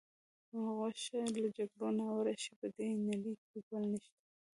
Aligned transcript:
غوږ 0.65 0.95
شه، 1.05 1.19
له 1.41 1.47
جګړې 1.57 1.89
ناوړه 1.97 2.33
شی 2.41 2.53
په 2.59 2.67
دې 2.75 2.87
نړۍ 3.07 3.33
کې 3.47 3.57
بل 3.67 3.83
نشته. 3.91 4.19